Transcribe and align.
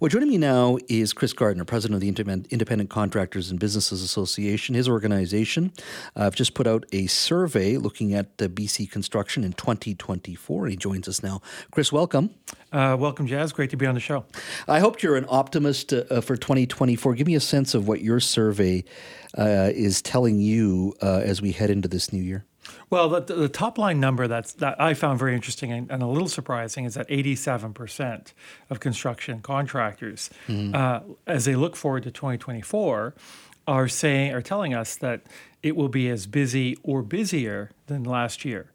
Well, 0.00 0.08
joining 0.08 0.28
me 0.28 0.38
now 0.38 0.78
is 0.88 1.12
Chris 1.12 1.32
Gardner, 1.32 1.64
president 1.64 1.96
of 1.96 2.00
the 2.00 2.06
Independent 2.06 2.88
Contractors 2.88 3.50
and 3.50 3.58
Businesses 3.58 4.00
Association. 4.00 4.76
His 4.76 4.88
organization 4.88 5.72
uh, 6.14 6.22
have 6.22 6.36
just 6.36 6.54
put 6.54 6.68
out 6.68 6.86
a 6.92 7.08
survey 7.08 7.78
looking 7.78 8.14
at 8.14 8.26
uh, 8.40 8.46
BC 8.46 8.88
construction 8.88 9.42
in 9.42 9.54
2024. 9.54 10.68
He 10.68 10.76
joins 10.76 11.08
us 11.08 11.20
now. 11.20 11.42
Chris, 11.72 11.90
welcome. 11.90 12.30
Uh, 12.70 12.96
welcome, 12.96 13.26
Jazz. 13.26 13.52
Great 13.52 13.70
to 13.70 13.76
be 13.76 13.86
on 13.86 13.96
the 13.96 14.00
show. 14.00 14.24
I 14.68 14.78
hope 14.78 15.02
you're 15.02 15.16
an 15.16 15.26
optimist 15.28 15.92
uh, 15.92 16.04
uh, 16.08 16.20
for 16.20 16.36
2024. 16.36 17.16
Give 17.16 17.26
me 17.26 17.34
a 17.34 17.40
sense 17.40 17.74
of 17.74 17.88
what 17.88 18.00
your 18.00 18.20
survey 18.20 18.84
uh, 19.36 19.70
is 19.74 20.00
telling 20.00 20.38
you 20.38 20.94
as 21.02 21.42
we 21.42 21.50
head 21.50 21.70
into 21.70 21.88
this 21.88 22.12
new 22.12 22.22
year. 22.22 22.44
Well, 22.90 23.08
the, 23.08 23.20
the, 23.20 23.48
top 23.48 23.78
line 23.78 24.00
number 24.00 24.28
that's, 24.28 24.52
that 24.54 24.80
I 24.80 24.94
found 24.94 25.18
very 25.18 25.34
interesting 25.34 25.72
and, 25.72 25.90
and 25.90 26.02
a 26.02 26.06
little 26.06 26.28
surprising 26.28 26.84
is 26.84 26.94
that 26.94 27.08
87% 27.08 28.32
of 28.70 28.80
construction 28.80 29.40
contractors, 29.40 30.30
mm-hmm. 30.46 30.74
uh, 30.74 31.00
as 31.26 31.44
they 31.44 31.54
look 31.54 31.76
forward 31.76 32.04
to 32.04 32.10
2024, 32.10 33.14
are 33.66 33.88
saying 33.88 34.32
are 34.32 34.40
telling 34.40 34.74
us 34.74 34.96
that 34.96 35.22
it 35.62 35.76
will 35.76 35.88
be 35.90 36.08
as 36.08 36.26
busy 36.26 36.76
or 36.82 37.02
busier 37.02 37.70
than 37.86 38.02
last 38.02 38.44
year. 38.44 38.70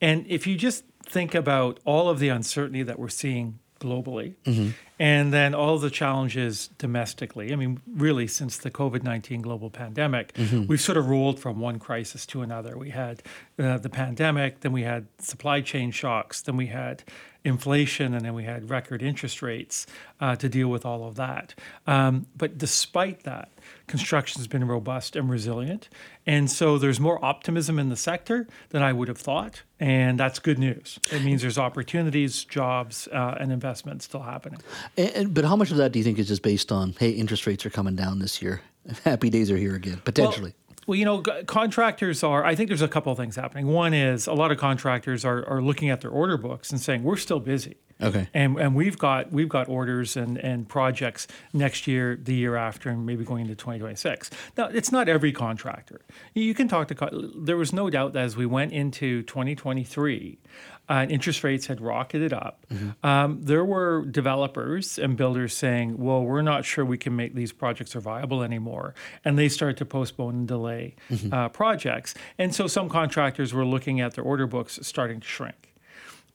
And 0.00 0.26
if 0.28 0.46
you 0.46 0.56
just 0.56 0.84
think 1.06 1.34
about 1.34 1.80
all 1.84 2.08
of 2.08 2.18
the 2.18 2.28
uncertainty 2.28 2.82
that 2.82 2.98
we're 2.98 3.08
seeing 3.08 3.58
globally, 3.80 4.34
mm-hmm. 4.44 4.70
And 4.98 5.32
then 5.32 5.54
all 5.54 5.78
the 5.78 5.90
challenges 5.90 6.68
domestically. 6.78 7.52
I 7.52 7.56
mean, 7.56 7.80
really, 7.86 8.26
since 8.26 8.58
the 8.58 8.70
COVID 8.70 9.02
19 9.02 9.42
global 9.42 9.70
pandemic, 9.70 10.32
mm-hmm. 10.34 10.66
we've 10.66 10.80
sort 10.80 10.98
of 10.98 11.08
rolled 11.08 11.40
from 11.40 11.60
one 11.60 11.78
crisis 11.78 12.26
to 12.26 12.42
another. 12.42 12.78
We 12.78 12.90
had 12.90 13.22
uh, 13.58 13.78
the 13.78 13.90
pandemic, 13.90 14.60
then 14.60 14.72
we 14.72 14.82
had 14.82 15.06
supply 15.18 15.60
chain 15.60 15.90
shocks, 15.90 16.42
then 16.42 16.56
we 16.56 16.66
had 16.66 17.02
inflation, 17.44 18.14
and 18.14 18.24
then 18.24 18.34
we 18.34 18.44
had 18.44 18.70
record 18.70 19.02
interest 19.02 19.42
rates 19.42 19.86
uh, 20.20 20.34
to 20.36 20.48
deal 20.48 20.68
with 20.68 20.86
all 20.86 21.06
of 21.06 21.16
that. 21.16 21.54
Um, 21.86 22.26
but 22.36 22.56
despite 22.56 23.24
that, 23.24 23.50
construction 23.86 24.40
has 24.40 24.48
been 24.48 24.66
robust 24.66 25.14
and 25.14 25.28
resilient. 25.28 25.88
And 26.26 26.50
so 26.50 26.78
there's 26.78 26.98
more 26.98 27.22
optimism 27.22 27.78
in 27.78 27.90
the 27.90 27.96
sector 27.96 28.46
than 28.70 28.82
I 28.82 28.94
would 28.94 29.08
have 29.08 29.18
thought. 29.18 29.62
And 29.78 30.18
that's 30.18 30.38
good 30.38 30.58
news. 30.58 30.98
It 31.12 31.22
means 31.22 31.42
there's 31.42 31.58
opportunities, 31.58 32.44
jobs, 32.44 33.08
uh, 33.12 33.36
and 33.38 33.52
investment 33.52 34.02
still 34.02 34.22
happening. 34.22 34.60
And, 34.96 35.08
and, 35.10 35.34
but 35.34 35.44
how 35.44 35.56
much 35.56 35.70
of 35.70 35.76
that 35.78 35.92
do 35.92 35.98
you 35.98 36.04
think 36.04 36.18
is 36.18 36.28
just 36.28 36.42
based 36.42 36.72
on, 36.72 36.94
hey, 36.98 37.10
interest 37.10 37.46
rates 37.46 37.64
are 37.66 37.70
coming 37.70 37.96
down 37.96 38.18
this 38.18 38.42
year? 38.42 38.60
Happy 39.04 39.30
days 39.30 39.50
are 39.50 39.56
here 39.56 39.74
again, 39.74 40.00
potentially. 40.04 40.52
Well, 40.52 40.74
well, 40.86 40.96
you 40.96 41.04
know, 41.04 41.22
contractors 41.46 42.22
are, 42.22 42.44
I 42.44 42.54
think 42.54 42.68
there's 42.68 42.82
a 42.82 42.88
couple 42.88 43.10
of 43.10 43.16
things 43.16 43.36
happening. 43.36 43.68
One 43.68 43.94
is 43.94 44.26
a 44.26 44.34
lot 44.34 44.52
of 44.52 44.58
contractors 44.58 45.24
are, 45.24 45.44
are 45.46 45.62
looking 45.62 45.88
at 45.88 46.02
their 46.02 46.10
order 46.10 46.36
books 46.36 46.70
and 46.70 46.80
saying, 46.80 47.02
we're 47.02 47.16
still 47.16 47.40
busy. 47.40 47.76
Okay. 48.02 48.28
And 48.34 48.58
and 48.58 48.74
we've 48.74 48.98
got 48.98 49.32
we've 49.32 49.48
got 49.48 49.68
orders 49.68 50.16
and, 50.16 50.36
and 50.38 50.68
projects 50.68 51.26
next 51.52 51.86
year, 51.86 52.18
the 52.20 52.34
year 52.34 52.56
after, 52.56 52.90
and 52.90 53.06
maybe 53.06 53.24
going 53.24 53.42
into 53.42 53.54
2026. 53.54 54.30
Now, 54.56 54.66
it's 54.66 54.90
not 54.90 55.08
every 55.08 55.32
contractor. 55.32 56.00
You 56.34 56.54
can 56.54 56.68
talk 56.68 56.88
to. 56.88 57.32
There 57.36 57.56
was 57.56 57.72
no 57.72 57.90
doubt 57.90 58.12
that 58.14 58.24
as 58.24 58.36
we 58.36 58.46
went 58.46 58.72
into 58.72 59.22
2023, 59.22 60.38
uh, 60.88 61.06
interest 61.08 61.44
rates 61.44 61.66
had 61.66 61.80
rocketed 61.80 62.32
up. 62.32 62.66
Mm-hmm. 62.72 63.06
Um, 63.06 63.40
there 63.42 63.64
were 63.64 64.04
developers 64.06 64.98
and 64.98 65.16
builders 65.16 65.56
saying, 65.56 65.96
"Well, 65.98 66.24
we're 66.24 66.42
not 66.42 66.64
sure 66.64 66.84
we 66.84 66.98
can 66.98 67.14
make 67.14 67.34
these 67.34 67.52
projects 67.52 67.94
are 67.94 68.00
viable 68.00 68.42
anymore," 68.42 68.94
and 69.24 69.38
they 69.38 69.48
started 69.48 69.76
to 69.78 69.84
postpone 69.84 70.34
and 70.34 70.48
delay 70.48 70.96
mm-hmm. 71.10 71.32
uh, 71.32 71.48
projects. 71.50 72.14
And 72.38 72.54
so 72.54 72.66
some 72.66 72.88
contractors 72.88 73.54
were 73.54 73.64
looking 73.64 74.00
at 74.00 74.14
their 74.14 74.24
order 74.24 74.46
books 74.48 74.80
starting 74.82 75.20
to 75.20 75.26
shrink. 75.26 75.73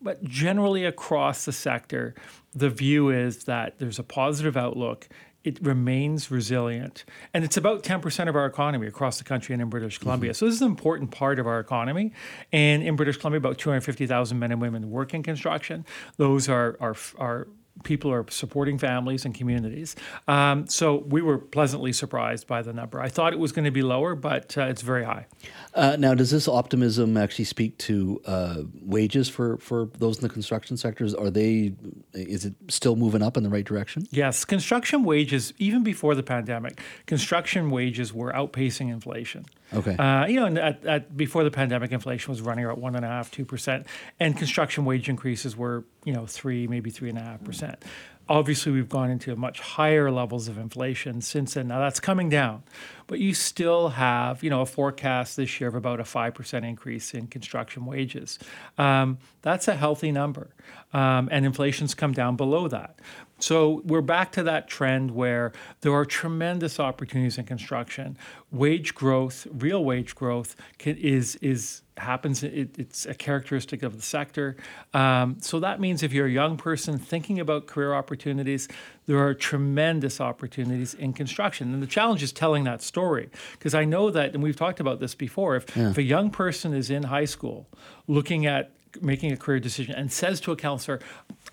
But 0.01 0.23
generally 0.23 0.85
across 0.85 1.45
the 1.45 1.51
sector, 1.51 2.15
the 2.53 2.69
view 2.69 3.09
is 3.09 3.45
that 3.45 3.79
there's 3.79 3.99
a 3.99 4.03
positive 4.03 4.55
outlook. 4.55 5.09
It 5.43 5.57
remains 5.61 6.31
resilient. 6.31 7.05
And 7.33 7.43
it's 7.43 7.57
about 7.57 7.83
10% 7.83 8.29
of 8.29 8.35
our 8.35 8.45
economy 8.45 8.87
across 8.87 9.17
the 9.17 9.23
country 9.23 9.53
and 9.53 9.61
in 9.61 9.69
British 9.69 9.97
Columbia. 9.97 10.31
Mm-hmm. 10.31 10.35
So, 10.35 10.45
this 10.45 10.55
is 10.55 10.61
an 10.61 10.67
important 10.67 11.11
part 11.11 11.39
of 11.39 11.47
our 11.47 11.59
economy. 11.59 12.13
And 12.51 12.83
in 12.83 12.95
British 12.95 13.17
Columbia, 13.17 13.37
about 13.37 13.57
250,000 13.57 14.37
men 14.37 14.51
and 14.51 14.61
women 14.61 14.89
work 14.89 15.13
in 15.13 15.23
construction. 15.23 15.85
Those 16.17 16.49
are, 16.49 16.77
are, 16.79 16.95
are 17.17 17.47
people 17.83 18.11
are 18.11 18.25
supporting 18.29 18.77
families 18.77 19.25
and 19.25 19.33
communities. 19.33 19.95
Um, 20.27 20.67
so 20.67 20.97
we 21.07 21.21
were 21.21 21.37
pleasantly 21.37 21.93
surprised 21.93 22.47
by 22.47 22.61
the 22.61 22.73
number. 22.73 23.01
I 23.01 23.09
thought 23.09 23.33
it 23.33 23.39
was 23.39 23.51
going 23.51 23.65
to 23.65 23.71
be 23.71 23.81
lower, 23.81 24.15
but 24.15 24.57
uh, 24.57 24.63
it's 24.63 24.81
very 24.81 25.03
high. 25.03 25.27
Uh, 25.73 25.95
now, 25.99 26.13
does 26.13 26.31
this 26.31 26.47
optimism 26.47 27.17
actually 27.17 27.45
speak 27.45 27.77
to 27.79 28.21
uh, 28.25 28.61
wages 28.81 29.29
for, 29.29 29.57
for 29.57 29.89
those 29.97 30.17
in 30.17 30.23
the 30.23 30.29
construction 30.29 30.77
sectors? 30.77 31.13
Are 31.13 31.29
they 31.29 31.73
is 32.13 32.45
it 32.45 32.55
still 32.69 32.95
moving 32.95 33.21
up 33.21 33.37
in 33.37 33.43
the 33.43 33.49
right 33.49 33.65
direction? 33.65 34.07
Yes, 34.11 34.45
construction 34.45 35.03
wages 35.03 35.53
even 35.57 35.83
before 35.83 36.15
the 36.15 36.23
pandemic, 36.23 36.79
construction 37.05 37.69
wages 37.69 38.13
were 38.13 38.31
outpacing 38.33 38.89
inflation. 38.89 39.45
Okay. 39.73 39.95
Uh, 39.95 40.25
you 40.25 40.39
know, 40.39 40.61
at, 40.61 40.83
at, 40.85 41.15
before 41.15 41.43
the 41.43 41.51
pandemic, 41.51 41.91
inflation 41.91 42.31
was 42.31 42.41
running 42.41 42.65
at 42.65 42.77
one 42.77 42.95
and 42.95 43.05
a 43.05 43.07
half, 43.07 43.29
two 43.29 43.45
percent, 43.45 43.85
and 44.19 44.35
construction 44.35 44.85
wage 44.85 45.09
increases 45.09 45.55
were 45.55 45.83
you 46.03 46.13
know 46.13 46.25
three, 46.25 46.67
maybe 46.67 46.89
three 46.89 47.09
and 47.09 47.17
a 47.17 47.21
half 47.21 47.43
percent. 47.43 47.83
Obviously, 48.27 48.71
we've 48.71 48.89
gone 48.89 49.09
into 49.09 49.35
much 49.35 49.59
higher 49.59 50.11
levels 50.11 50.47
of 50.47 50.59
inflation 50.59 51.19
since 51.19 51.55
then. 51.55 51.67
Now 51.67 51.79
that's 51.79 51.99
coming 51.99 52.29
down, 52.29 52.61
but 53.07 53.17
you 53.19 53.33
still 53.33 53.89
have, 53.89 54.43
you 54.43 54.51
know, 54.51 54.61
a 54.61 54.67
forecast 54.67 55.35
this 55.35 55.59
year 55.59 55.67
of 55.67 55.73
about 55.75 55.99
a 55.99 56.03
five 56.03 56.35
percent 56.35 56.63
increase 56.63 57.13
in 57.13 57.27
construction 57.27 57.85
wages. 57.85 58.37
Um, 58.77 59.17
that's 59.41 59.67
a 59.67 59.75
healthy 59.75 60.11
number, 60.11 60.49
um, 60.93 61.29
and 61.31 61.45
inflation's 61.45 61.95
come 61.95 62.13
down 62.13 62.35
below 62.35 62.67
that. 62.67 62.99
So 63.39 63.81
we're 63.85 64.01
back 64.01 64.31
to 64.33 64.43
that 64.43 64.67
trend 64.67 65.11
where 65.11 65.51
there 65.81 65.93
are 65.93 66.05
tremendous 66.05 66.79
opportunities 66.79 67.37
in 67.37 67.45
construction. 67.45 68.17
Wage 68.51 68.93
growth, 68.93 69.47
real 69.51 69.83
wage 69.83 70.15
growth, 70.15 70.55
can, 70.77 70.97
is 70.97 71.35
is 71.37 71.81
happens. 71.97 72.43
It, 72.43 72.77
it's 72.77 73.05
a 73.05 73.13
characteristic 73.13 73.83
of 73.83 73.95
the 73.95 74.01
sector. 74.01 74.55
Um, 74.93 75.37
so 75.41 75.59
that 75.59 75.79
means 75.79 76.01
if 76.03 76.13
you're 76.13 76.27
a 76.27 76.31
young 76.31 76.57
person 76.57 76.97
thinking 76.97 77.39
about 77.39 77.67
career 77.67 77.93
opportunities, 77.93 78.67
there 79.05 79.19
are 79.19 79.33
tremendous 79.33 80.21
opportunities 80.21 80.93
in 80.93 81.13
construction. 81.13 81.73
And 81.73 81.83
the 81.83 81.87
challenge 81.87 82.23
is 82.23 82.31
telling 82.31 82.63
that 82.65 82.81
story 82.81 83.29
because 83.53 83.73
I 83.73 83.85
know 83.85 84.11
that, 84.11 84.33
and 84.33 84.41
we've 84.41 84.55
talked 84.55 84.79
about 84.79 84.99
this 84.99 85.15
before. 85.15 85.55
If, 85.57 85.75
yeah. 85.75 85.89
if 85.91 85.97
a 85.97 86.03
young 86.03 86.29
person 86.29 86.73
is 86.73 86.89
in 86.89 87.03
high 87.03 87.25
school 87.25 87.67
looking 88.07 88.45
at 88.45 88.71
making 89.01 89.31
a 89.31 89.37
career 89.37 89.59
decision 89.59 89.93
and 89.95 90.11
says 90.11 90.41
to 90.41 90.51
a 90.51 90.55
counselor, 90.55 90.99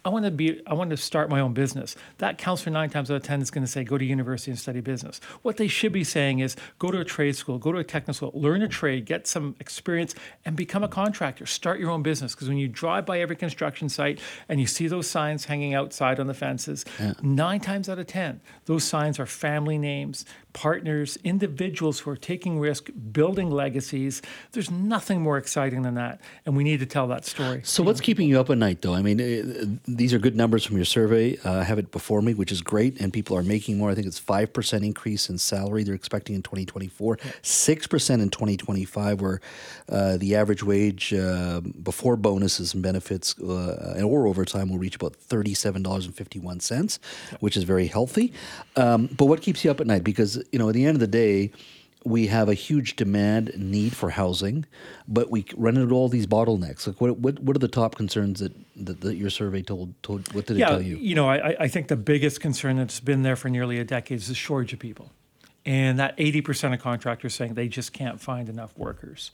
I 0.07 0.09
want 0.09 0.25
to 0.25 0.31
be, 0.31 0.63
I 0.69 0.75
want 0.75 0.91
to 0.91 0.97
start 0.97 1.29
my 1.29 1.41
own 1.41 1.53
business. 1.53 1.97
That 2.19 2.39
counselor 2.39 2.73
nine 2.73 2.91
times 2.91 3.11
out 3.11 3.17
of 3.17 3.25
ten 3.25 3.43
is 3.43 3.51
going 3.51 3.65
to 3.65 3.71
say, 3.71 3.83
go 3.83 3.99
to 3.99 4.05
university 4.05 4.53
and 4.53 4.59
study 4.59 4.81
business. 4.81 5.21
What 5.43 5.57
they 5.57 5.67
should 5.67 5.93
be 5.93 6.05
saying 6.05 6.39
is, 6.39 6.55
go 6.79 6.93
to 6.93 7.01
a 7.01 7.05
trade 7.05 7.35
school, 7.35 7.59
go 7.59 7.73
to 7.73 7.79
a 7.79 7.85
technical 7.85 8.15
school, 8.15 8.31
learn 8.33 8.63
a 8.63 8.69
trade, 8.69 9.05
get 9.05 9.27
some 9.27 9.57
experience, 9.59 10.15
and 10.45 10.55
become 10.55 10.85
a 10.85 10.89
contractor. 10.89 11.45
Start 11.45 11.81
your 11.81 11.91
own 11.91 12.05
business. 12.05 12.37
Because 12.37 12.49
when 12.49 12.57
you 12.57 12.69
drive 12.69 13.05
by 13.05 13.19
every 13.19 13.35
construction 13.35 13.89
site 13.89 14.21
and 14.49 14.61
you 14.61 14.69
see 14.69 14.87
those 14.87 15.09
signs 15.09 15.47
hanging 15.47 15.75
outside 15.75 16.21
on 16.21 16.29
the 16.29 16.35
fences, 16.35 16.85
yeah. 17.01 17.15
nine 17.21 17.59
times 17.59 17.89
out 17.89 17.99
of 17.99 18.07
ten, 18.07 18.41
those 18.67 18.85
signs 18.85 19.19
are 19.19 19.27
family 19.27 19.77
names, 19.77 20.25
partners, 20.57 21.19
individuals 21.23 22.01
who 22.01 22.11
are 22.11 22.17
taking 22.17 22.59
risk, 22.59 22.89
building 23.13 23.51
legacies. 23.51 24.23
There's 24.53 24.71
nothing 24.71 25.21
more 25.21 25.37
exciting 25.37 25.83
than 25.83 25.97
that, 25.97 26.23
and 26.47 26.57
we 26.57 26.65
need 26.65 26.81
to 26.81 26.87
tell 26.87 27.07
that 27.09 27.27
story. 27.27 27.61
So, 27.63 27.83
what's 27.83 28.01
keeping 28.01 28.27
you 28.27 28.41
up 28.41 28.49
at 28.49 28.57
night, 28.57 28.81
though? 28.81 28.95
I 28.95 29.03
mean, 29.03 29.21
uh, 29.21 29.79
these 29.87 30.15
are 30.15 30.19
good 30.19 30.35
numbers 30.35 30.65
from 30.65 30.77
your 30.77 30.87
survey. 30.87 31.37
Uh, 31.45 31.59
I 31.61 31.65
have 31.65 31.79
it 31.79 31.93
before 31.93 32.23
me, 32.23 32.33
which 32.33 32.51
is 32.51 32.63
great, 32.63 32.99
and 32.99 33.13
people 33.13 33.37
are 33.37 33.43
making 33.43 33.77
more. 33.77 33.91
I 33.91 33.95
think 33.95 34.07
it's 34.07 34.19
five 34.19 34.55
percent 34.55 34.83
increase 34.83 35.29
in 35.29 35.37
salary 35.37 35.85
they're 35.85 35.95
expecting 35.95 36.35
in 36.35 36.43
2024, 36.43 37.19
six 37.43 37.87
percent 37.87 38.23
in 38.23 38.31
2025, 38.31 39.21
where 39.21 39.43
uh, 39.91 40.17
the 40.17 40.35
average 40.37 40.63
wage 40.63 41.13
uh, 41.13 41.61
before 41.61 42.17
bonuses 42.17 42.73
and 42.73 42.83
benefits 42.83 43.39
uh, 43.41 44.01
or 44.03 44.27
overtime 44.27 44.71
will 44.71 44.79
reach 44.79 44.97
about 44.97 45.15
thirty-seven 45.15 45.83
dollars 45.83 46.07
and 46.07 46.17
fifty-one 46.17 46.61
cents, 46.61 46.99
which 47.41 47.59
is 47.59 47.65
very 47.65 47.89
healthy. 47.89 48.33
Um, 48.75 49.11
but 49.15 49.27
what 49.27 49.43
keeps 49.43 49.63
you 49.63 49.71
up 49.71 49.83
at 49.83 49.87
night? 49.87 50.03
Because 50.03 50.43
you 50.53 50.59
know, 50.59 50.69
at 50.69 50.75
the 50.75 50.85
end 50.85 50.97
of 50.97 51.01
the 51.01 51.07
day, 51.07 51.53
we 52.07 52.29
have 52.29 52.49
a 52.49 52.55
huge 52.55 52.95
demand 52.95 53.53
need 53.57 53.95
for 53.95 54.11
housing, 54.11 54.65
but 55.09 55.29
we 55.29 55.45
run 55.57 55.77
into 55.77 55.93
all 55.93 56.09
these 56.09 56.27
bottlenecks. 56.27 56.87
Like, 56.87 57.01
what 57.01 57.19
what, 57.19 57.41
what 57.41 57.57
are 57.57 57.59
the 57.59 57.69
top 57.69 57.97
concerns 57.97 58.39
that, 58.39 58.53
that, 58.77 59.01
that 59.01 59.17
your 59.17 59.29
survey 59.29 59.63
told, 59.63 60.01
told? 60.05 60.33
What 60.33 60.47
did 60.47 60.57
yeah, 60.57 60.67
it 60.67 60.71
tell 60.71 60.83
you? 60.83 60.97
You 60.99 61.17
know, 61.17 61.29
I, 61.29 61.57
I 61.59 61.69
think 61.69 61.89
the 61.89 61.97
biggest 61.97 62.41
concern 62.41 62.77
that's 62.77 63.01
been 63.01 63.23
there 63.23 63.35
for 63.35 63.49
nearly 63.49 63.81
a 63.81 63.85
decade 63.85 64.19
is 64.19 64.29
the 64.29 64.35
shortage 64.35 64.73
of 64.73 64.79
people. 64.79 65.11
And 65.65 65.99
that 65.99 66.17
80% 66.17 66.75
of 66.75 66.81
contractors 66.81 67.35
saying 67.35 67.55
they 67.55 67.67
just 67.67 67.93
can't 67.93 68.21
find 68.21 68.49
enough 68.49 68.73
workers. 68.79 69.33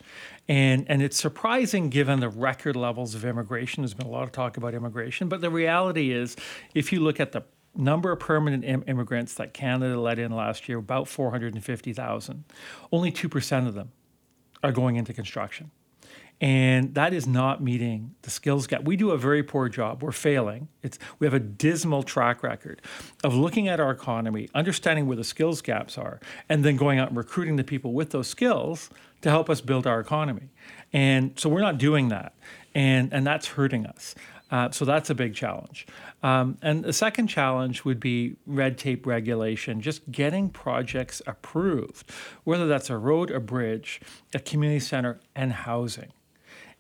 And, 0.49 0.87
and 0.89 1.03
it's 1.03 1.19
surprising 1.19 1.91
given 1.91 2.21
the 2.21 2.31
record 2.31 2.75
levels 2.75 3.15
of 3.15 3.27
immigration. 3.27 3.83
There's 3.83 3.93
been 3.93 4.07
a 4.07 4.11
lot 4.11 4.23
of 4.23 4.33
talk 4.33 4.57
about 4.57 4.73
immigration, 4.73 5.29
but 5.29 5.43
the 5.43 5.51
reality 5.51 6.11
is, 6.11 6.35
if 6.75 6.91
you 6.91 7.01
look 7.01 7.21
at 7.21 7.33
the 7.33 7.43
number 7.75 8.13
of 8.13 8.21
permanent 8.21 8.65
Im- 8.65 8.85
immigrants 8.87 9.35
that 9.35 9.55
Canada 9.55 9.99
let 10.01 10.19
in 10.19 10.33
last 10.33 10.69
year, 10.69 10.79
about 10.79 11.09
450,000. 11.09 12.45
Only 12.91 13.13
2% 13.13 13.67
of 13.69 13.75
them 13.75 13.93
are 14.63 14.73
going 14.73 14.97
into 14.97 15.13
construction. 15.13 15.71
And 16.41 16.97
that 16.97 17.15
is 17.15 17.25
not 17.25 17.63
meeting 17.63 18.17
the 18.23 18.31
skills 18.31 18.67
gap. 18.67 18.83
We 18.83 18.97
do 18.97 19.13
a 19.13 19.17
very 19.17 19.45
poor 19.45 19.69
job. 19.69 20.03
We're 20.03 20.11
failing. 20.11 20.67
It's, 20.83 20.99
we 21.21 21.27
have 21.27 21.35
a 21.35 21.41
dismal 21.41 22.03
track 22.03 22.43
record 22.43 22.83
of 23.23 23.33
looking 23.33 23.69
at 23.69 23.79
our 23.79 23.93
economy, 23.93 24.49
understanding 24.53 25.07
where 25.07 25.17
the 25.17 25.23
skills 25.23 25.63
gaps 25.63 25.97
are, 25.97 26.19
and 26.49 26.65
then 26.65 26.77
going 26.77 26.99
out 26.99 27.09
and 27.09 27.17
recruiting 27.17 27.55
the 27.57 27.65
people 27.65 27.93
with 27.93 28.11
those 28.11 28.27
skills 28.27 28.91
to 29.23 29.31
help 29.31 29.49
us 29.49 29.61
build 29.61 29.87
our 29.87 30.01
economy. 30.01 30.51
And 30.93 31.39
so 31.39 31.49
we're 31.49 31.61
not 31.61 31.79
doing 31.79 32.09
that. 32.09 32.35
And, 32.75 33.13
and 33.13 33.27
that's 33.27 33.49
hurting 33.49 33.87
us. 33.87 34.15
Uh, 34.51 34.71
so 34.71 34.85
that's 34.85 35.09
a 35.09 35.15
big 35.15 35.35
challenge. 35.35 35.87
Um, 36.23 36.59
and 36.61 36.85
the 36.85 36.93
second 36.93 37.29
challenge 37.29 37.85
would 37.85 37.99
be 37.99 38.37
red 38.47 38.77
tape 38.77 39.07
regulation, 39.07 39.81
just 39.81 40.13
getting 40.13 40.51
projects 40.51 41.23
approved, 41.27 42.11
whether 42.45 42.67
that's 42.67 42.91
a 42.91 42.99
road, 42.99 43.31
a 43.31 43.41
bridge, 43.41 44.03
a 44.35 44.39
community 44.39 44.81
center, 44.81 45.21
and 45.35 45.53
housing. 45.53 46.13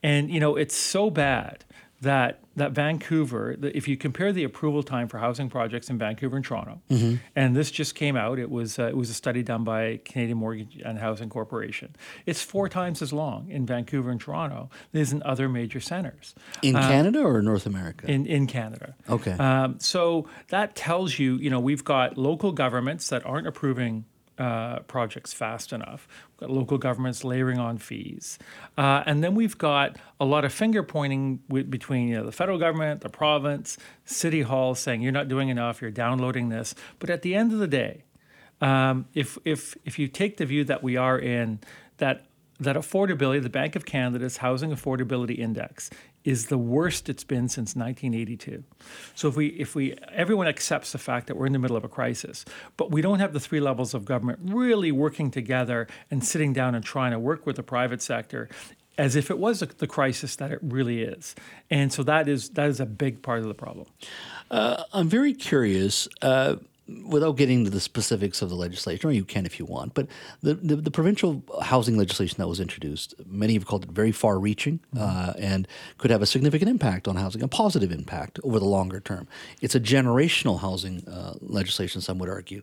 And 0.02 0.30
you 0.30 0.38
know, 0.38 0.56
it's 0.56 0.76
so 0.76 1.08
bad 1.08 1.64
that 2.02 2.40
that 2.54 2.72
Vancouver, 2.72 3.56
if 3.62 3.88
you 3.88 3.96
compare 3.96 4.30
the 4.30 4.44
approval 4.44 4.82
time 4.82 5.08
for 5.08 5.16
housing 5.16 5.48
projects 5.48 5.88
in 5.88 5.96
Vancouver 5.96 6.36
and 6.36 6.44
Toronto, 6.44 6.82
mm-hmm. 6.90 7.16
and 7.34 7.56
this 7.56 7.70
just 7.70 7.94
came 7.94 8.14
out, 8.14 8.38
it 8.38 8.50
was 8.50 8.78
uh, 8.78 8.88
it 8.88 8.96
was 8.96 9.08
a 9.08 9.14
study 9.14 9.42
done 9.42 9.64
by 9.64 10.00
Canadian 10.04 10.38
Mortgage 10.38 10.78
and 10.84 10.98
Housing 10.98 11.30
Corporation. 11.30 11.96
It's 12.26 12.42
four 12.42 12.68
times 12.68 13.00
as 13.00 13.12
long 13.12 13.50
in 13.50 13.64
Vancouver 13.64 14.10
and 14.10 14.20
Toronto 14.20 14.68
as 14.92 15.12
in 15.12 15.22
other 15.22 15.48
major 15.48 15.80
centers. 15.80 16.34
In 16.62 16.76
uh, 16.76 16.82
Canada 16.82 17.22
or 17.22 17.40
North 17.40 17.66
America? 17.66 18.10
In 18.10 18.26
in 18.26 18.46
Canada. 18.46 18.94
Okay. 19.08 19.32
Um, 19.32 19.78
so 19.78 20.28
that 20.48 20.74
tells 20.74 21.18
you, 21.18 21.36
you 21.36 21.48
know, 21.48 21.60
we've 21.60 21.84
got 21.84 22.18
local 22.18 22.52
governments 22.52 23.08
that 23.08 23.24
aren't 23.24 23.46
approving 23.46 24.04
uh, 24.38 24.80
projects 24.80 25.32
fast 25.32 25.72
enough. 25.72 26.08
We've 26.30 26.48
got 26.48 26.50
local 26.50 26.78
governments 26.78 27.24
layering 27.24 27.58
on 27.58 27.78
fees, 27.78 28.38
uh, 28.78 29.02
and 29.06 29.22
then 29.22 29.34
we've 29.34 29.58
got 29.58 29.96
a 30.20 30.24
lot 30.24 30.44
of 30.44 30.52
finger 30.52 30.82
pointing 30.82 31.40
with, 31.48 31.70
between 31.70 32.08
you 32.08 32.16
know, 32.16 32.24
the 32.24 32.32
federal 32.32 32.58
government, 32.58 33.02
the 33.02 33.08
province, 33.08 33.78
city 34.04 34.42
hall, 34.42 34.74
saying 34.74 35.02
you're 35.02 35.12
not 35.12 35.28
doing 35.28 35.48
enough, 35.48 35.80
you're 35.82 35.90
downloading 35.90 36.48
this. 36.48 36.74
But 36.98 37.10
at 37.10 37.22
the 37.22 37.34
end 37.34 37.52
of 37.52 37.58
the 37.58 37.68
day, 37.68 38.04
um, 38.60 39.06
if 39.14 39.38
if 39.44 39.76
if 39.84 39.98
you 39.98 40.08
take 40.08 40.36
the 40.36 40.46
view 40.46 40.64
that 40.64 40.82
we 40.82 40.96
are 40.96 41.18
in 41.18 41.60
that 41.98 42.26
that 42.60 42.76
affordability, 42.76 43.42
the 43.42 43.50
Bank 43.50 43.76
of 43.76 43.84
Canada's 43.84 44.38
Housing 44.38 44.70
Affordability 44.70 45.38
Index, 45.38 45.90
is 46.24 46.46
the 46.46 46.58
worst 46.58 47.08
it's 47.08 47.24
been 47.24 47.48
since 47.48 47.74
1982. 47.74 48.64
So 49.14 49.28
if 49.28 49.36
we 49.36 49.48
if 49.48 49.74
we 49.74 49.96
everyone 50.12 50.46
accepts 50.46 50.92
the 50.92 50.98
fact 50.98 51.26
that 51.26 51.36
we're 51.36 51.46
in 51.46 51.52
the 51.52 51.58
middle 51.58 51.76
of 51.76 51.84
a 51.84 51.88
crisis, 51.88 52.44
but 52.76 52.90
we 52.90 53.02
don't 53.02 53.18
have 53.18 53.32
the 53.32 53.40
three 53.40 53.60
levels 53.60 53.94
of 53.94 54.04
government 54.04 54.38
really 54.42 54.92
working 54.92 55.30
together 55.30 55.88
and 56.10 56.24
sitting 56.24 56.52
down 56.52 56.74
and 56.74 56.84
trying 56.84 57.12
to 57.12 57.18
work 57.18 57.46
with 57.46 57.56
the 57.56 57.62
private 57.62 58.02
sector 58.02 58.48
as 58.98 59.16
if 59.16 59.30
it 59.30 59.38
was 59.38 59.60
the 59.60 59.86
crisis 59.86 60.36
that 60.36 60.52
it 60.52 60.58
really 60.62 61.02
is. 61.02 61.34
And 61.70 61.92
so 61.92 62.02
that 62.04 62.28
is 62.28 62.50
that 62.50 62.68
is 62.68 62.80
a 62.80 62.86
big 62.86 63.22
part 63.22 63.40
of 63.40 63.46
the 63.46 63.54
problem. 63.54 63.86
Uh, 64.50 64.84
I'm 64.92 65.08
very 65.08 65.32
curious. 65.32 66.08
Uh, 66.20 66.56
without 67.06 67.36
getting 67.36 67.60
into 67.60 67.70
the 67.70 67.80
specifics 67.80 68.42
of 68.42 68.48
the 68.48 68.56
legislation, 68.56 69.08
or 69.08 69.12
you 69.12 69.24
can 69.24 69.46
if 69.46 69.58
you 69.58 69.64
want, 69.64 69.94
but 69.94 70.06
the, 70.42 70.54
the, 70.54 70.76
the 70.76 70.90
provincial 70.90 71.42
housing 71.62 71.96
legislation 71.96 72.36
that 72.38 72.48
was 72.48 72.60
introduced, 72.60 73.14
many 73.26 73.54
have 73.54 73.66
called 73.66 73.84
it 73.84 73.90
very 73.90 74.12
far 74.12 74.38
reaching 74.38 74.80
mm-hmm. 74.94 74.98
uh, 74.98 75.32
and 75.38 75.68
could 75.98 76.10
have 76.10 76.22
a 76.22 76.26
significant 76.26 76.70
impact 76.70 77.06
on 77.06 77.16
housing, 77.16 77.42
a 77.42 77.48
positive 77.48 77.92
impact 77.92 78.38
over 78.42 78.58
the 78.58 78.64
longer 78.64 79.00
term. 79.00 79.28
It's 79.60 79.74
a 79.74 79.80
generational 79.80 80.60
housing 80.60 81.06
uh, 81.08 81.34
legislation, 81.40 82.00
some 82.00 82.18
would 82.18 82.28
argue. 82.28 82.62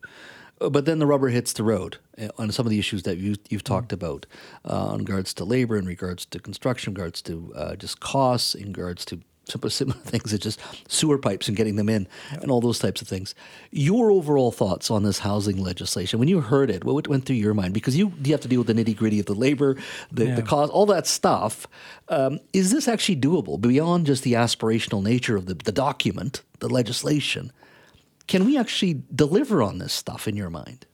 Uh, 0.62 0.70
but 0.70 0.86
then 0.86 1.00
the 1.00 1.08
rubber 1.08 1.30
hits 1.30 1.54
the 1.54 1.64
road 1.64 1.98
uh, 2.22 2.28
on 2.38 2.52
some 2.52 2.66
of 2.66 2.70
the 2.70 2.80
issues 2.80 3.04
that 3.04 3.18
you, 3.18 3.36
you've 3.50 3.64
talked 3.64 3.90
mm-hmm. 3.90 4.06
about 4.06 4.26
uh, 4.66 4.94
in 4.94 5.00
regards 5.00 5.34
to 5.34 5.46
labor, 5.46 5.78
in 5.78 5.86
regards 5.86 6.26
to 6.26 6.40
construction, 6.40 6.92
in 6.92 6.96
regards 6.96 7.22
to 7.22 7.54
uh, 7.56 7.76
just 7.76 8.00
costs, 8.00 8.56
in 8.56 8.68
regards 8.68 9.06
to 9.06 9.22
similar 9.70 10.00
things. 10.04 10.34
It's 10.34 10.44
just 10.44 10.60
sewer 10.88 11.18
pipes 11.18 11.48
and 11.48 11.58
getting 11.58 11.76
them 11.76 11.90
in 11.90 12.08
yep. 12.32 12.42
and 12.42 12.52
all 12.52 12.62
those 12.62 12.80
types 12.80 13.02
of 13.02 13.08
things. 13.08 13.36
Your 13.72 14.12
overall 14.12 14.52
thoughts 14.52 14.92
on 14.92 15.04
this 15.04 15.20
housing 15.20 15.62
legislation, 15.62 16.20
when 16.20 16.28
you 16.28 16.42
heard 16.42 16.70
it, 16.70 16.84
what 16.84 17.08
went 17.08 17.26
through 17.26 17.38
your 17.38 17.54
mind? 17.54 17.74
Because 17.74 17.98
you, 17.98 18.14
you 18.24 18.32
have 18.32 18.42
to 18.42 18.48
deal 18.48 18.62
with 18.62 18.68
the 18.68 18.74
nitty 18.74 18.96
gritty 18.96 19.20
of 19.20 19.26
the 19.26 19.36
labor, 19.36 19.78
the, 20.12 20.28
yeah. 20.28 20.36
the 20.36 20.42
cost, 20.42 20.72
all 20.72 20.86
that 20.88 21.08
stuff. 21.08 21.68
Um, 22.10 22.40
is 22.54 22.72
this 22.72 22.88
actually 22.88 23.18
doable 23.18 23.60
beyond 23.60 24.06
just 24.06 24.24
the 24.24 24.34
aspirational 24.34 25.04
nature 25.04 25.36
of 25.36 25.46
the, 25.46 25.54
the 25.54 25.72
document, 25.72 26.42
the 26.60 26.70
legislation? 26.70 27.52
Can 28.28 28.46
we 28.46 28.58
actually 28.58 29.02
deliver 29.14 29.64
on 29.64 29.80
this 29.80 29.94
stuff 29.94 30.28
in 30.28 30.36
your 30.36 30.50
mind? 30.52 30.86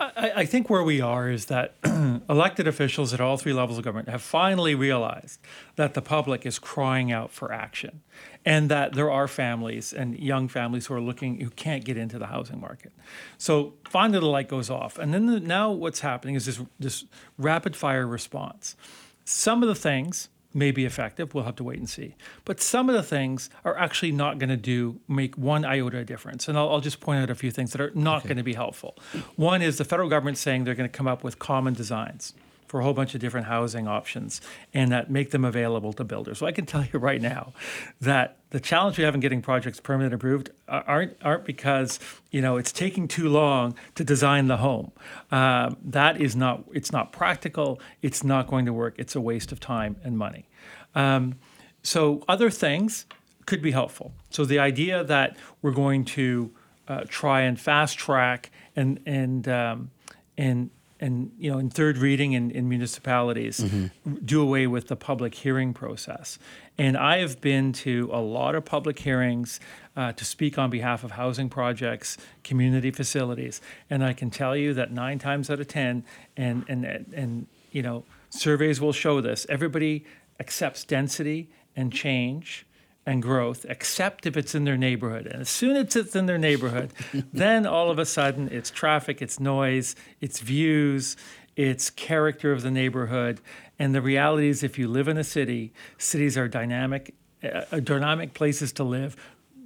I, 0.00 0.32
I, 0.36 0.44
think 0.44 0.68
where 0.68 0.82
we 0.82 1.00
are 1.00 1.30
is 1.30 1.46
that 1.46 1.74
elected 2.28 2.66
officials 2.66 3.14
at 3.14 3.20
all 3.20 3.36
three 3.36 3.52
levels 3.52 3.78
of 3.78 3.84
government 3.84 4.08
have 4.08 4.22
finally 4.22 4.74
realized 4.74 5.40
that 5.76 5.94
the 5.94 6.02
public 6.02 6.44
is 6.44 6.58
crying 6.58 7.12
out 7.12 7.30
for 7.30 7.52
action 7.52 8.02
and 8.44 8.68
that 8.70 8.94
there 8.94 9.10
are 9.10 9.28
families 9.28 9.92
and 9.92 10.18
young 10.18 10.48
families 10.48 10.86
who 10.86 10.94
are 10.94 11.00
looking 11.00 11.40
who 11.40 11.50
can't 11.50 11.84
get 11.84 11.96
into 11.96 12.18
the 12.18 12.26
housing 12.26 12.60
market. 12.60 12.92
So 13.38 13.74
finally 13.88 14.18
the 14.18 14.26
light 14.26 14.48
goes 14.48 14.68
off. 14.68 14.98
And 14.98 15.14
then 15.14 15.26
the, 15.26 15.40
now 15.40 15.70
what's 15.70 16.00
happening 16.00 16.34
is 16.34 16.46
this, 16.46 16.60
this 16.78 17.04
rapid 17.38 17.76
fire 17.76 18.06
response. 18.06 18.76
Some 19.24 19.62
of 19.62 19.68
the 19.68 19.74
things 19.74 20.28
may 20.54 20.70
be 20.70 20.84
effective. 20.84 21.34
We'll 21.34 21.44
have 21.44 21.56
to 21.56 21.64
wait 21.64 21.78
and 21.78 21.88
see. 21.88 22.14
But 22.44 22.60
some 22.60 22.88
of 22.88 22.94
the 22.94 23.02
things 23.02 23.50
are 23.64 23.76
actually 23.76 24.12
not 24.12 24.38
going 24.38 24.50
to 24.50 24.56
do 24.56 25.00
make 25.08 25.36
one 25.36 25.64
iota 25.64 26.04
difference. 26.04 26.48
And 26.48 26.56
I'll, 26.56 26.70
I'll, 26.70 26.80
just 26.80 27.00
point 27.00 27.20
out 27.20 27.30
a 27.30 27.34
few 27.34 27.50
things 27.50 27.72
that 27.72 27.80
are 27.80 27.90
not 27.94 28.18
okay. 28.18 28.28
going 28.28 28.36
to 28.36 28.44
be 28.44 28.54
helpful. 28.54 28.96
One 29.36 29.62
is 29.62 29.78
the 29.78 29.84
federal 29.84 30.08
government 30.08 30.38
saying 30.38 30.64
they're 30.64 30.74
going 30.74 30.88
to 30.88 30.96
come 30.96 31.08
up 31.08 31.24
with 31.24 31.38
common 31.38 31.74
designs 31.74 32.34
for 32.74 32.80
a 32.80 32.82
whole 32.82 32.92
bunch 32.92 33.14
of 33.14 33.20
different 33.20 33.46
housing 33.46 33.86
options 33.86 34.40
and 34.72 34.90
that 34.90 35.08
make 35.08 35.30
them 35.30 35.44
available 35.44 35.92
to 35.92 36.02
builders. 36.02 36.38
So 36.38 36.46
I 36.46 36.50
can 36.50 36.66
tell 36.72 36.84
you 36.84 36.98
right 36.98 37.22
now 37.22 37.52
that 38.00 38.38
the 38.50 38.58
challenge 38.58 38.98
we 38.98 39.04
have 39.04 39.14
in 39.14 39.20
getting 39.20 39.42
projects 39.42 39.78
permanent 39.78 40.12
approved 40.12 40.50
aren't 40.66 41.16
aren't 41.22 41.44
because 41.44 42.00
you 42.32 42.42
know 42.42 42.56
it's 42.56 42.72
taking 42.72 43.06
too 43.06 43.28
long 43.28 43.76
to 43.94 44.02
design 44.02 44.48
the 44.48 44.56
home. 44.56 44.90
Um, 45.30 45.76
that 45.84 46.20
is 46.20 46.34
not 46.34 46.64
it's 46.72 46.90
not 46.90 47.12
practical. 47.12 47.80
It's 48.02 48.24
not 48.24 48.48
going 48.48 48.66
to 48.66 48.72
work. 48.72 48.96
It's 48.98 49.14
a 49.14 49.20
waste 49.20 49.52
of 49.52 49.60
time 49.60 49.94
and 50.02 50.18
money. 50.18 50.48
Um, 50.96 51.36
so 51.84 52.24
other 52.26 52.50
things 52.50 53.06
could 53.46 53.62
be 53.62 53.70
helpful. 53.70 54.10
So 54.30 54.44
the 54.44 54.58
idea 54.58 55.04
that 55.04 55.36
we're 55.62 55.70
going 55.70 56.06
to 56.06 56.50
uh, 56.88 57.04
try 57.06 57.42
and 57.42 57.56
fast 57.56 57.98
track 57.98 58.50
and 58.74 58.98
and 59.06 59.46
um, 59.46 59.90
and 60.36 60.70
and 61.00 61.32
you 61.38 61.50
know 61.50 61.58
in 61.58 61.70
third 61.70 61.98
reading 61.98 62.32
in, 62.32 62.50
in 62.50 62.68
municipalities 62.68 63.60
mm-hmm. 63.60 64.14
do 64.24 64.40
away 64.40 64.66
with 64.66 64.88
the 64.88 64.96
public 64.96 65.34
hearing 65.34 65.74
process 65.74 66.38
and 66.78 66.96
i 66.96 67.18
have 67.18 67.40
been 67.40 67.72
to 67.72 68.08
a 68.12 68.20
lot 68.20 68.54
of 68.54 68.64
public 68.64 68.98
hearings 68.98 69.60
uh, 69.96 70.12
to 70.12 70.24
speak 70.24 70.58
on 70.58 70.70
behalf 70.70 71.04
of 71.04 71.12
housing 71.12 71.48
projects 71.48 72.16
community 72.42 72.90
facilities 72.90 73.60
and 73.90 74.04
i 74.04 74.12
can 74.12 74.30
tell 74.30 74.56
you 74.56 74.72
that 74.72 74.92
nine 74.92 75.18
times 75.18 75.50
out 75.50 75.60
of 75.60 75.68
ten 75.68 76.04
and 76.36 76.64
and 76.68 76.84
and 76.84 77.46
you 77.72 77.82
know 77.82 78.04
surveys 78.30 78.80
will 78.80 78.92
show 78.92 79.20
this 79.20 79.46
everybody 79.48 80.04
accepts 80.40 80.84
density 80.84 81.48
and 81.76 81.92
change 81.92 82.66
and 83.06 83.22
growth, 83.22 83.66
except 83.68 84.26
if 84.26 84.36
it's 84.36 84.54
in 84.54 84.64
their 84.64 84.76
neighborhood. 84.76 85.26
And 85.26 85.42
as 85.42 85.48
soon 85.48 85.76
as 85.76 85.94
it's 85.94 86.16
in 86.16 86.26
their 86.26 86.38
neighborhood, 86.38 86.92
then 87.32 87.66
all 87.66 87.90
of 87.90 87.98
a 87.98 88.06
sudden 88.06 88.48
it's 88.50 88.70
traffic, 88.70 89.20
it's 89.20 89.38
noise, 89.38 89.94
it's 90.20 90.40
views, 90.40 91.16
it's 91.56 91.90
character 91.90 92.52
of 92.52 92.62
the 92.62 92.70
neighborhood. 92.70 93.40
And 93.78 93.94
the 93.94 94.02
reality 94.02 94.48
is, 94.48 94.62
if 94.62 94.78
you 94.78 94.88
live 94.88 95.08
in 95.08 95.16
a 95.18 95.24
city, 95.24 95.72
cities 95.98 96.38
are 96.38 96.48
dynamic, 96.48 97.14
uh, 97.42 97.80
dynamic 97.80 98.34
places 98.34 98.72
to 98.74 98.84
live. 98.84 99.16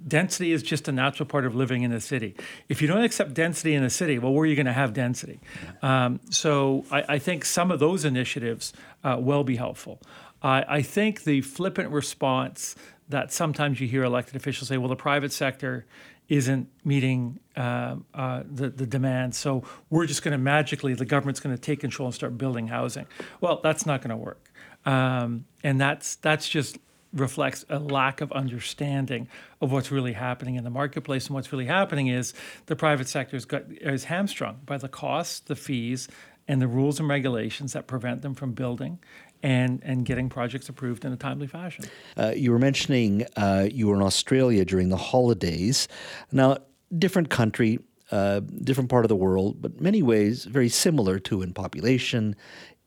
Density 0.08 0.52
is 0.52 0.62
just 0.62 0.88
a 0.88 0.92
natural 0.92 1.26
part 1.26 1.44
of 1.44 1.54
living 1.54 1.82
in 1.82 1.92
a 1.92 2.00
city. 2.00 2.34
If 2.68 2.80
you 2.80 2.88
don't 2.88 3.04
accept 3.04 3.34
density 3.34 3.74
in 3.74 3.84
a 3.84 3.90
city, 3.90 4.18
well, 4.18 4.32
where 4.32 4.42
are 4.42 4.46
you 4.46 4.56
going 4.56 4.66
to 4.66 4.72
have 4.72 4.92
density? 4.92 5.40
Um, 5.82 6.20
so 6.30 6.84
I, 6.90 7.04
I, 7.08 7.18
think 7.18 7.44
some 7.44 7.70
of 7.70 7.78
those 7.78 8.04
initiatives 8.04 8.72
uh, 9.04 9.16
will 9.20 9.44
be 9.44 9.56
helpful. 9.56 10.00
I 10.40 10.82
think 10.82 11.24
the 11.24 11.40
flippant 11.40 11.90
response 11.90 12.76
that 13.08 13.32
sometimes 13.32 13.80
you 13.80 13.88
hear 13.88 14.04
elected 14.04 14.36
officials 14.36 14.68
say, 14.68 14.76
well, 14.76 14.88
the 14.88 14.96
private 14.96 15.32
sector 15.32 15.86
isn't 16.28 16.68
meeting 16.84 17.40
uh, 17.56 17.96
uh, 18.14 18.42
the, 18.48 18.68
the 18.68 18.86
demand, 18.86 19.34
so 19.34 19.64
we're 19.90 20.06
just 20.06 20.22
going 20.22 20.32
to 20.32 20.38
magically, 20.38 20.94
the 20.94 21.06
government's 21.06 21.40
going 21.40 21.54
to 21.54 21.60
take 21.60 21.80
control 21.80 22.06
and 22.06 22.14
start 22.14 22.36
building 22.36 22.68
housing. 22.68 23.06
Well, 23.40 23.60
that's 23.62 23.86
not 23.86 24.02
going 24.02 24.10
to 24.10 24.16
work. 24.16 24.50
Um, 24.84 25.46
and 25.64 25.80
that's, 25.80 26.16
that's 26.16 26.48
just 26.48 26.78
reflects 27.12 27.64
a 27.68 27.78
lack 27.78 28.20
of 28.20 28.30
understanding 28.32 29.28
of 29.60 29.72
what's 29.72 29.90
really 29.90 30.12
happening 30.12 30.56
in 30.56 30.64
the 30.64 30.70
marketplace. 30.70 31.26
And 31.26 31.34
what's 31.34 31.52
really 31.52 31.66
happening 31.66 32.08
is 32.08 32.34
the 32.66 32.76
private 32.76 33.08
sector 33.08 33.36
is, 33.36 33.44
got, 33.44 33.64
is 33.70 34.04
hamstrung 34.04 34.60
by 34.66 34.78
the 34.78 34.88
costs, 34.88 35.40
the 35.40 35.56
fees, 35.56 36.08
and 36.46 36.62
the 36.62 36.68
rules 36.68 36.98
and 36.98 37.08
regulations 37.08 37.72
that 37.74 37.86
prevent 37.86 38.22
them 38.22 38.34
from 38.34 38.52
building 38.52 38.98
and 39.42 39.80
and 39.84 40.04
getting 40.04 40.28
projects 40.28 40.68
approved 40.68 41.04
in 41.04 41.12
a 41.12 41.16
timely 41.16 41.46
fashion. 41.46 41.84
Uh, 42.16 42.32
you 42.34 42.50
were 42.50 42.58
mentioning 42.58 43.26
uh, 43.36 43.68
you 43.70 43.86
were 43.86 43.94
in 43.94 44.02
Australia 44.02 44.64
during 44.64 44.88
the 44.88 44.96
holidays. 44.96 45.86
Now, 46.32 46.58
different 46.96 47.30
country, 47.30 47.78
uh, 48.10 48.40
different 48.40 48.90
part 48.90 49.04
of 49.04 49.08
the 49.08 49.16
world, 49.16 49.60
but 49.62 49.80
many 49.80 50.02
ways 50.02 50.44
very 50.44 50.68
similar 50.68 51.18
to 51.20 51.42
in 51.42 51.54
population, 51.54 52.34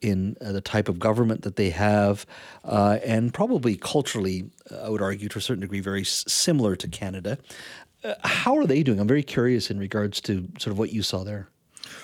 in 0.02 0.36
uh, 0.42 0.52
the 0.52 0.62
type 0.62 0.90
of 0.90 1.00
government 1.00 1.44
that 1.44 1.56
they 1.56 1.70
have, 1.70 2.26
uh, 2.66 3.00
and 3.06 3.34
probably 3.34 3.78
culturally, 3.78 4.50
uh, 4.72 4.86
I 4.86 4.90
would 4.90 5.02
argue 5.02 5.30
to 5.30 5.38
a 5.38 5.42
certain 5.42 5.62
degree, 5.62 5.80
very 5.80 6.02
s- 6.02 6.26
similar 6.28 6.76
to 6.76 6.88
Canada. 6.88 7.38
Uh, 8.04 8.16
how 8.24 8.58
are 8.58 8.66
they 8.66 8.84
doing? 8.84 9.00
I'm 9.00 9.08
very 9.08 9.24
curious 9.24 9.70
in 9.70 9.78
regards 9.80 10.20
to 10.22 10.48
sort 10.58 10.72
of 10.72 10.80
what 10.80 10.92
you 10.92 11.04
saw 11.04 11.24
there. 11.24 11.50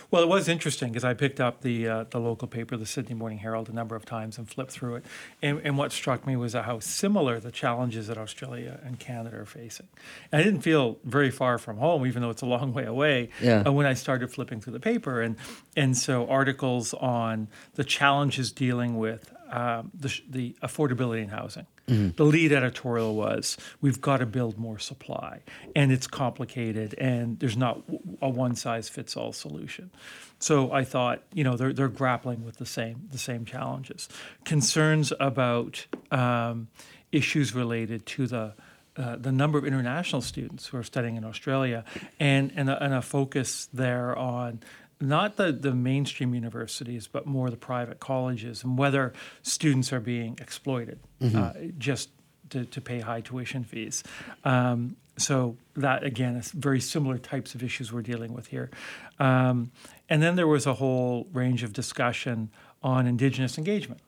Well, 0.10 0.24
it 0.24 0.30
was 0.30 0.48
interesting 0.48 0.90
because 0.90 1.04
I 1.04 1.14
picked 1.14 1.42
up 1.42 1.62
the 1.62 1.88
uh, 1.88 2.06
the 2.10 2.20
local 2.20 2.48
paper, 2.48 2.78
the 2.78 2.86
Sydney 2.86 3.14
Morning 3.14 3.40
Herald, 3.40 3.68
a 3.70 3.74
number 3.74 3.96
of 3.96 4.06
times 4.06 4.38
and 4.38 4.50
flipped 4.50 4.72
through 4.72 4.96
it. 4.96 5.06
And, 5.42 5.60
and 5.64 5.78
what 5.78 5.92
struck 5.92 6.26
me 6.26 6.36
was 6.36 6.54
how 6.54 6.80
similar 6.80 7.40
the 7.40 7.52
challenges 7.52 8.08
that 8.08 8.18
Australia 8.18 8.80
and 8.86 9.00
Canada 9.00 9.38
are 9.38 9.46
facing. 9.46 9.88
And 10.32 10.40
I 10.40 10.44
didn't 10.44 10.62
feel 10.62 10.98
very 11.04 11.30
far 11.30 11.58
from 11.58 11.78
home, 11.78 12.06
even 12.08 12.22
though 12.22 12.30
it's 12.30 12.42
a 12.42 12.46
long 12.46 12.74
way 12.78 12.86
away. 12.86 13.30
Yeah. 13.42 13.64
uh, 13.66 13.72
when 13.72 13.86
I 13.86 13.94
started 13.94 14.32
flipping 14.32 14.62
through 14.62 14.74
the 14.74 14.80
paper, 14.80 15.22
and 15.22 15.36
and 15.76 15.98
so 15.98 16.28
articles 16.28 16.94
on 16.94 17.48
the 17.76 17.84
challenges 17.84 18.52
dealing 18.52 18.98
with 18.98 19.34
um, 19.52 19.92
the, 19.94 20.14
the 20.30 20.56
affordability 20.62 21.24
in 21.24 21.30
housing. 21.30 21.68
The 22.18 22.26
lead 22.26 22.52
editorial 22.52 23.16
was, 23.16 23.56
"We've 23.80 24.02
got 24.02 24.18
to 24.18 24.26
build 24.26 24.58
more 24.58 24.78
supply, 24.78 25.40
and 25.74 25.90
it's 25.90 26.06
complicated, 26.06 26.94
and 26.98 27.40
there's 27.40 27.56
not 27.56 27.82
a 28.22 28.28
one-size-fits-all 28.28 29.32
solution." 29.32 29.92
So 30.38 30.74
I 30.74 30.84
thought, 30.84 31.24
you 31.34 31.46
know, 31.46 31.56
they're 31.56 31.72
they're 31.72 31.88
grappling 31.88 32.44
with 32.44 32.58
the 32.58 32.66
same 32.66 33.08
the 33.10 33.18
same 33.18 33.46
challenges, 33.46 34.10
concerns 34.44 35.14
about 35.18 35.88
um, 36.12 36.68
issues 37.14 37.56
related 37.56 38.06
to 38.08 38.28
the 38.28 38.54
uh, 38.98 39.16
the 39.16 39.32
number 39.32 39.58
of 39.58 39.66
international 39.66 40.22
students 40.22 40.68
who 40.68 40.78
are 40.78 40.84
studying 40.84 41.16
in 41.16 41.24
Australia, 41.24 41.86
and 42.20 42.52
and 42.56 42.70
a, 42.70 42.84
and 42.84 42.94
a 42.94 43.02
focus 43.02 43.70
there 43.72 44.14
on 44.18 44.60
not 45.00 45.36
the, 45.36 45.52
the 45.52 45.74
mainstream 45.74 46.34
universities, 46.34 47.08
but 47.08 47.26
more 47.26 47.50
the 47.50 47.58
private 47.58 48.00
colleges, 48.00 48.64
and 48.64 48.78
whether 48.78 49.14
students 49.42 49.94
are 49.94 50.00
being 50.00 50.38
exploited 50.42 51.00
uh, 51.22 51.54
just 51.78 52.10
to, 52.50 52.66
to 52.66 52.82
pay 52.82 53.00
high 53.02 53.22
tuition 53.22 53.64
fees. 53.64 54.04
Um, 54.44 54.96
so 55.18 55.58
that 55.76 56.04
again 56.04 56.36
is 56.36 56.52
very 56.52 56.80
similar 56.80 57.18
types 57.18 57.56
of 57.56 57.64
issues 57.64 57.92
we're 57.92 58.02
dealing 58.04 58.34
with 58.34 58.48
here. 58.48 58.70
Um, 59.20 59.72
and 60.10 60.22
then 60.22 60.36
there 60.36 60.48
was 60.48 60.66
a 60.66 60.76
whole 60.76 61.28
range 61.34 61.64
of 61.64 61.74
discussion 61.74 62.50
on 62.84 63.08
Indigenous 63.08 63.58
engagement 63.58 64.02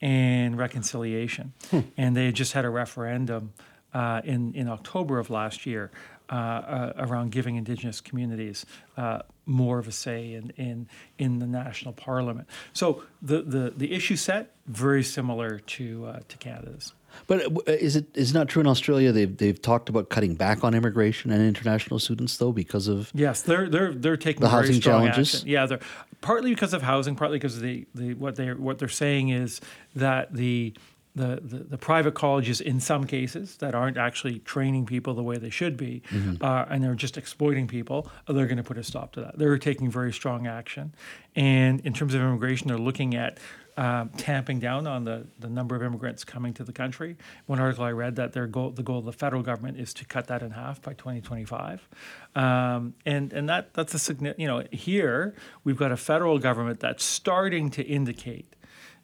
and 0.00 0.58
reconciliation. 0.58 1.52
And 1.96 2.16
they 2.16 2.26
had 2.26 2.34
just 2.34 2.52
had 2.52 2.64
a 2.64 2.70
referendum 2.70 3.52
uh, 3.94 4.20
in, 4.24 4.54
in 4.54 4.68
October 4.68 5.18
of 5.18 5.30
last 5.30 5.64
year 5.66 5.90
uh, 6.30 6.34
uh, 6.34 6.92
around 6.98 7.32
giving 7.32 7.56
Indigenous 7.56 8.00
communities 8.00 8.66
uh, 8.96 9.20
more 9.46 9.78
of 9.78 9.88
a 9.88 9.92
say 9.92 10.34
in, 10.34 10.50
in, 10.56 10.88
in 11.18 11.38
the 11.38 11.46
national 11.46 11.94
parliament. 11.94 12.48
So 12.72 13.02
the, 13.22 13.42
the, 13.42 13.72
the 13.76 13.92
issue 13.92 14.16
set, 14.16 14.54
very 14.66 15.02
similar 15.02 15.58
to, 15.60 16.06
uh, 16.06 16.20
to 16.28 16.36
Canada's. 16.36 16.92
But 17.26 17.40
is 17.66 17.96
it 17.96 18.14
is 18.14 18.30
it 18.30 18.34
not 18.34 18.48
true 18.48 18.60
in 18.60 18.66
Australia? 18.66 19.12
They've 19.12 19.34
they've 19.34 19.60
talked 19.60 19.88
about 19.88 20.10
cutting 20.10 20.34
back 20.34 20.62
on 20.62 20.74
immigration 20.74 21.30
and 21.30 21.42
international 21.42 21.98
students 21.98 22.36
though 22.36 22.52
because 22.52 22.86
of 22.86 23.10
Yes, 23.14 23.40
they're 23.40 23.68
they're 23.68 23.94
they're 23.94 24.18
taking 24.18 24.42
The 24.42 24.48
very 24.48 24.66
housing 24.66 24.80
strong 24.82 25.06
challenges? 25.06 25.36
action. 25.36 25.48
Yeah, 25.48 25.64
they're 25.64 25.80
partly 26.20 26.50
because 26.50 26.74
of 26.74 26.82
housing, 26.82 27.16
partly 27.16 27.38
because 27.38 27.56
of 27.56 27.62
the, 27.62 27.86
the 27.94 28.12
what 28.14 28.36
they 28.36 28.52
what 28.52 28.78
they're 28.78 28.88
saying 28.88 29.30
is 29.30 29.60
that 29.96 30.34
the 30.34 30.74
the, 31.18 31.40
the, 31.42 31.64
the 31.64 31.78
private 31.78 32.14
colleges, 32.14 32.60
in 32.60 32.80
some 32.80 33.04
cases, 33.04 33.56
that 33.58 33.74
aren't 33.74 33.96
actually 33.96 34.38
training 34.40 34.86
people 34.86 35.14
the 35.14 35.22
way 35.22 35.36
they 35.36 35.50
should 35.50 35.76
be, 35.76 36.02
uh, 36.40 36.64
and 36.70 36.82
they're 36.82 36.94
just 36.94 37.16
exploiting 37.18 37.66
people, 37.66 38.10
they're 38.26 38.46
going 38.46 38.56
to 38.56 38.62
put 38.62 38.78
a 38.78 38.84
stop 38.84 39.12
to 39.12 39.20
that. 39.20 39.38
They're 39.38 39.58
taking 39.58 39.90
very 39.90 40.12
strong 40.12 40.46
action. 40.46 40.94
And 41.36 41.80
in 41.80 41.92
terms 41.92 42.14
of 42.14 42.20
immigration, 42.20 42.68
they're 42.68 42.78
looking 42.78 43.14
at 43.14 43.38
um, 43.78 44.08
tamping 44.16 44.58
down 44.58 44.88
on 44.88 45.04
the, 45.04 45.28
the 45.38 45.48
number 45.48 45.76
of 45.76 45.84
immigrants 45.84 46.24
coming 46.24 46.52
to 46.54 46.64
the 46.64 46.72
country. 46.72 47.16
One 47.46 47.60
article 47.60 47.84
I 47.84 47.92
read 47.92 48.16
that 48.16 48.32
their 48.32 48.48
goal, 48.48 48.70
the 48.70 48.82
goal 48.82 48.98
of 48.98 49.04
the 49.04 49.12
federal 49.12 49.42
government 49.42 49.78
is 49.78 49.94
to 49.94 50.04
cut 50.04 50.26
that 50.26 50.42
in 50.42 50.50
half 50.50 50.82
by 50.82 50.94
2025, 50.94 51.88
um, 52.34 52.94
and 53.06 53.32
and 53.32 53.48
that 53.48 53.74
that's 53.74 53.94
a 53.94 53.98
significant. 54.00 54.40
You 54.40 54.48
know, 54.48 54.64
here 54.72 55.36
we've 55.62 55.76
got 55.76 55.92
a 55.92 55.96
federal 55.96 56.40
government 56.40 56.80
that's 56.80 57.04
starting 57.04 57.70
to 57.70 57.84
indicate 57.84 58.56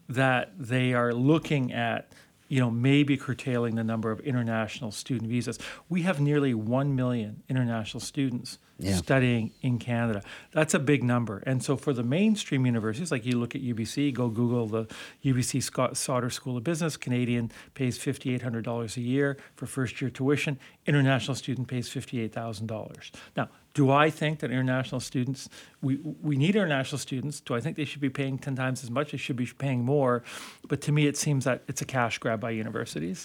that 0.09 0.53
they 0.59 0.93
are 0.93 1.13
looking 1.13 1.73
at 1.73 2.13
you 2.49 2.61
know 2.61 2.71
maybe 2.71 3.17
curtailing 3.17 3.75
the 3.75 3.85
number 3.85 4.11
of 4.11 4.21
international 4.21 4.91
student 4.91 5.31
visas. 5.31 5.59
We 5.89 6.03
have 6.03 6.21
nearly 6.21 6.55
1 6.55 6.95
million 6.95 7.43
international 7.49 8.01
students 8.01 8.59
Yeah. 8.79 8.97
studying 8.97 9.53
in 9.63 9.79
Canada. 9.79 10.23
That's 10.53 10.75
a 10.75 10.81
big 10.81 11.05
number. 11.05 11.43
And 11.47 11.63
so 11.63 11.77
for 11.77 11.93
the 11.93 12.03
mainstream 12.03 12.67
universities, 12.67 13.13
like 13.13 13.25
you 13.25 13.39
look 13.39 13.55
at 13.55 13.63
UBC, 13.63 14.13
go 14.13 14.29
Google 14.29 14.67
the 14.67 14.87
UBC 15.25 15.63
Scott 15.63 15.97
Sauder 15.97 16.29
School 16.29 16.57
of 16.57 16.65
Business, 16.65 16.97
Canadian 16.97 17.53
pays 17.75 17.99
$5,800 17.99 18.97
a 18.97 19.01
year 19.01 19.37
for 19.55 19.67
first 19.67 20.01
year 20.01 20.11
tuition, 20.11 20.59
international 20.87 21.37
student 21.37 21.69
pays 21.69 21.89
$58,000. 21.89 23.13
Now, 23.37 23.49
do 23.75 23.91
I 23.91 24.09
think 24.09 24.39
that 24.39 24.51
international 24.51 25.01
students, 25.01 25.49
we, 25.83 25.97
we 26.23 26.37
need 26.37 26.55
international 26.55 26.99
students? 26.99 27.41
Do 27.41 27.55
I 27.55 27.61
think 27.61 27.77
they 27.77 27.85
should 27.85 28.01
be 28.01 28.11
paying 28.11 28.39
10 28.39 28.55
times 28.55 28.85
as 28.85 28.91
much? 28.91 29.11
They 29.11 29.19
should 29.19 29.37
be 29.37 29.47
paying 29.47 29.85
more. 29.85 30.23
But 30.69 30.81
to 30.83 30.93
me, 30.93 31.07
it 31.09 31.17
seems 31.17 31.45
that 31.45 31.63
it's 31.67 31.83
a 31.83 31.85
cash 31.85 32.19
grab 32.19 32.41
by 32.41 32.51
universities. 32.51 33.23